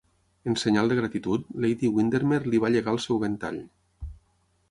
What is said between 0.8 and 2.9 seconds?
de gratitud, Lady Windermere li va